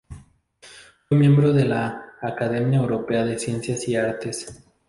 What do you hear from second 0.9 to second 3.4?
Fue miembro de la Academia Europea de